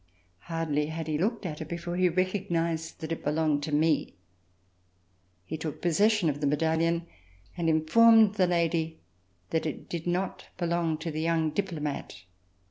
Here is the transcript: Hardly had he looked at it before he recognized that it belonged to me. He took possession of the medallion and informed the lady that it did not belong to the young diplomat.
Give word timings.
Hardly 0.49 0.87
had 0.87 1.05
he 1.05 1.19
looked 1.19 1.45
at 1.45 1.61
it 1.61 1.67
before 1.69 1.95
he 1.95 2.09
recognized 2.09 3.01
that 3.01 3.11
it 3.11 3.23
belonged 3.23 3.61
to 3.61 3.71
me. 3.71 4.15
He 5.45 5.57
took 5.59 5.79
possession 5.79 6.27
of 6.27 6.41
the 6.41 6.47
medallion 6.47 7.05
and 7.55 7.69
informed 7.69 8.33
the 8.33 8.47
lady 8.47 8.97
that 9.51 9.67
it 9.67 9.87
did 9.89 10.07
not 10.07 10.47
belong 10.57 10.97
to 10.97 11.11
the 11.11 11.21
young 11.21 11.51
diplomat. 11.51 12.23